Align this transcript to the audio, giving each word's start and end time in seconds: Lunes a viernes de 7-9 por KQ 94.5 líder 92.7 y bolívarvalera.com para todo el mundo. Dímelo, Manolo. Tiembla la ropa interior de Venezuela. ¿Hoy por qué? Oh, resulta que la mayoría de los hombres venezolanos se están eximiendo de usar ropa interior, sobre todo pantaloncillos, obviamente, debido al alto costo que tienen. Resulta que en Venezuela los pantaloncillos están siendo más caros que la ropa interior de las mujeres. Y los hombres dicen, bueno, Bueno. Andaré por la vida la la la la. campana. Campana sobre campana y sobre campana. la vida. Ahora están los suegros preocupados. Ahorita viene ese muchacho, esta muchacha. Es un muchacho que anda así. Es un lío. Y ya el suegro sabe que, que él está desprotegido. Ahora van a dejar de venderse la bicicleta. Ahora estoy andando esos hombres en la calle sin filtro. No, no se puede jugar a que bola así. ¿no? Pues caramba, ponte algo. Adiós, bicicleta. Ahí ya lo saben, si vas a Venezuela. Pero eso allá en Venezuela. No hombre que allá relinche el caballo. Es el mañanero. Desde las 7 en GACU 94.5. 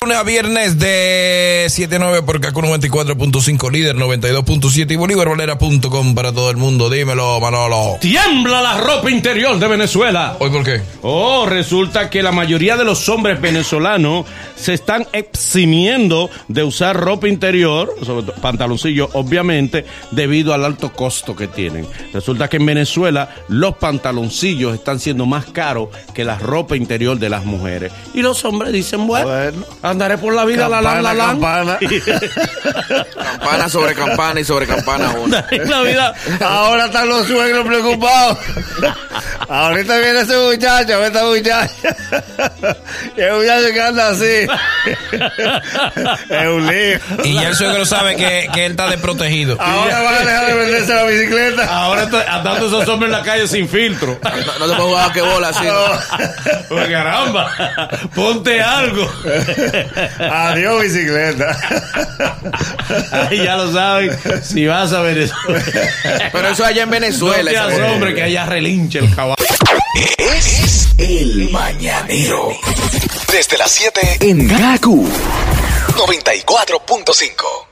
Lunes 0.00 0.16
a 0.16 0.22
viernes 0.22 0.78
de 0.78 1.66
7-9 1.68 2.24
por 2.24 2.40
KQ 2.40 2.54
94.5 2.54 3.70
líder 3.72 3.96
92.7 3.96 4.92
y 4.92 4.96
bolívarvalera.com 4.96 6.14
para 6.14 6.32
todo 6.32 6.50
el 6.50 6.56
mundo. 6.56 6.88
Dímelo, 6.88 7.40
Manolo. 7.40 7.96
Tiembla 8.00 8.62
la 8.62 8.78
ropa 8.78 9.10
interior 9.10 9.58
de 9.58 9.66
Venezuela. 9.66 10.36
¿Hoy 10.38 10.50
por 10.50 10.62
qué? 10.62 10.80
Oh, 11.02 11.46
resulta 11.46 12.08
que 12.10 12.22
la 12.22 12.30
mayoría 12.30 12.76
de 12.76 12.84
los 12.84 13.08
hombres 13.08 13.40
venezolanos 13.40 14.24
se 14.54 14.72
están 14.74 15.04
eximiendo 15.12 16.30
de 16.46 16.62
usar 16.62 16.96
ropa 16.96 17.26
interior, 17.28 17.92
sobre 18.04 18.22
todo 18.22 18.40
pantaloncillos, 18.40 19.10
obviamente, 19.14 19.84
debido 20.12 20.54
al 20.54 20.64
alto 20.64 20.92
costo 20.92 21.34
que 21.34 21.48
tienen. 21.48 21.88
Resulta 22.14 22.48
que 22.48 22.58
en 22.58 22.66
Venezuela 22.66 23.30
los 23.48 23.76
pantaloncillos 23.76 24.74
están 24.74 25.00
siendo 25.00 25.26
más 25.26 25.46
caros 25.46 25.88
que 26.14 26.24
la 26.24 26.38
ropa 26.38 26.76
interior 26.76 27.18
de 27.18 27.28
las 27.30 27.44
mujeres. 27.44 27.92
Y 28.14 28.22
los 28.22 28.44
hombres 28.44 28.72
dicen, 28.72 29.04
bueno, 29.08 29.26
Bueno. 29.26 29.66
Andaré 29.90 30.18
por 30.18 30.34
la 30.34 30.44
vida 30.44 30.68
la 30.68 30.80
la 30.80 31.00
la 31.00 31.14
la. 31.14 31.26
campana. 31.26 31.78
Campana 33.38 33.68
sobre 33.68 33.94
campana 33.94 34.40
y 34.40 34.44
sobre 34.44 34.66
campana. 34.66 35.12
la 35.50 35.82
vida. 35.82 36.14
Ahora 36.40 36.86
están 36.86 37.08
los 37.08 37.26
suegros 37.26 37.66
preocupados. 37.66 38.38
Ahorita 39.48 39.96
viene 39.98 40.20
ese 40.20 40.36
muchacho, 40.36 41.04
esta 41.04 41.24
muchacha. 41.24 41.68
Es 43.16 43.32
un 43.32 43.38
muchacho 43.38 43.72
que 43.72 43.80
anda 43.80 44.08
así. 44.08 44.46
Es 46.28 46.48
un 46.48 46.66
lío. 46.66 46.98
Y 47.24 47.34
ya 47.34 47.48
el 47.48 47.54
suegro 47.56 47.86
sabe 47.86 48.16
que, 48.16 48.48
que 48.52 48.66
él 48.66 48.72
está 48.72 48.88
desprotegido. 48.88 49.56
Ahora 49.60 50.02
van 50.02 50.14
a 50.14 50.18
dejar 50.20 50.46
de 50.46 50.54
venderse 50.54 50.94
la 50.94 51.04
bicicleta. 51.04 51.64
Ahora 51.64 52.02
estoy 52.04 52.22
andando 52.28 52.66
esos 52.66 52.88
hombres 52.88 53.12
en 53.12 53.18
la 53.18 53.24
calle 53.24 53.46
sin 53.48 53.68
filtro. 53.68 54.18
No, 54.22 54.58
no 54.58 54.68
se 54.68 54.74
puede 54.74 54.88
jugar 54.88 55.10
a 55.10 55.12
que 55.12 55.22
bola 55.22 55.48
así. 55.48 55.64
¿no? 55.64 56.28
Pues 56.68 56.88
caramba, 56.88 57.50
ponte 58.14 58.60
algo. 58.60 59.10
Adiós, 60.18 60.82
bicicleta. 60.82 61.56
Ahí 63.12 63.44
ya 63.44 63.56
lo 63.56 63.72
saben, 63.72 64.16
si 64.42 64.66
vas 64.66 64.92
a 64.92 65.02
Venezuela. 65.02 65.62
Pero 66.32 66.48
eso 66.48 66.64
allá 66.64 66.82
en 66.82 66.90
Venezuela. 66.90 67.68
No 67.78 67.86
hombre 67.92 68.14
que 68.14 68.22
allá 68.22 68.46
relinche 68.46 68.98
el 68.98 69.14
caballo. 69.14 69.36
Es 70.18 70.88
el 70.98 71.50
mañanero. 71.50 72.48
Desde 73.32 73.58
las 73.58 73.70
7 73.70 74.18
en 74.20 74.48
GACU 74.48 75.08
94.5. 75.96 77.67